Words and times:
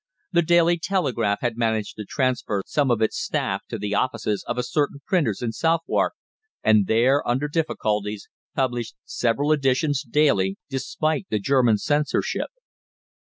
The 0.31 0.41
"Daily 0.41 0.79
Telegraph" 0.79 1.41
had 1.41 1.57
managed 1.57 1.95
to 1.97 2.05
transfer 2.05 2.63
some 2.65 2.89
of 2.89 3.03
its 3.03 3.19
staff 3.19 3.61
to 3.67 3.77
the 3.77 3.93
offices 3.93 4.43
of 4.47 4.57
a 4.57 4.63
certain 4.63 5.01
printer's 5.05 5.43
in 5.43 5.51
Southwark, 5.51 6.13
and 6.63 6.87
there, 6.87 7.21
under 7.27 7.47
difficulties, 7.47 8.27
published 8.55 8.95
several 9.05 9.51
editions 9.51 10.01
daily 10.01 10.57
despite 10.71 11.27
the 11.29 11.37
German 11.37 11.77
censorship. 11.77 12.49